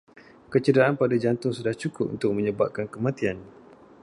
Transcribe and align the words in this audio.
Kecederaan 0.53 0.95
pada 1.01 1.13
jantung 1.23 1.53
sudah 1.57 1.73
cukup 1.81 2.05
untuk 2.15 2.31
menyebabkan 2.37 2.85
kematian 2.93 3.37